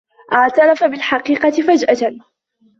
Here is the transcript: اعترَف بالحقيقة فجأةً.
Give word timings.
اعترَف 0.33 0.83
بالحقيقة 0.83 1.51
فجأةً. 1.61 2.19